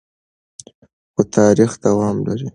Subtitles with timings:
[1.13, 2.47] خو تاریخ دوام لري.